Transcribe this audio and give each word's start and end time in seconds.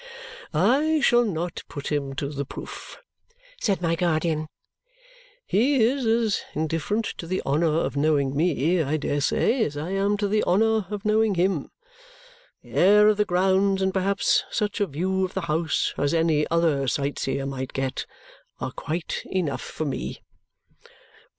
"I 0.51 0.99
shall 1.01 1.23
not 1.23 1.61
put 1.69 1.91
him 1.91 2.15
to 2.15 2.29
the 2.29 2.43
proof," 2.43 2.97
said 3.61 3.83
my 3.83 3.93
guardian. 3.95 4.47
"He 5.45 5.75
is 5.75 6.07
as 6.07 6.41
indifferent 6.55 7.05
to 7.19 7.27
the 7.27 7.39
honour 7.45 7.67
of 7.81 7.95
knowing 7.95 8.35
me, 8.35 8.81
I 8.81 8.97
dare 8.97 9.21
say, 9.21 9.63
as 9.63 9.77
I 9.77 9.91
am 9.91 10.17
to 10.17 10.27
the 10.27 10.43
honour 10.43 10.87
of 10.89 11.05
knowing 11.05 11.35
him. 11.35 11.69
The 12.63 12.71
air 12.71 13.07
of 13.09 13.17
the 13.17 13.25
grounds 13.25 13.79
and 13.79 13.93
perhaps 13.93 14.43
such 14.49 14.81
a 14.81 14.87
view 14.87 15.23
of 15.23 15.35
the 15.35 15.41
house 15.41 15.93
as 15.99 16.15
any 16.15 16.47
other 16.49 16.87
sightseer 16.87 17.45
might 17.45 17.71
get 17.71 18.07
are 18.59 18.71
quite 18.71 19.21
enough 19.27 19.61
for 19.61 19.85
me." 19.85 20.23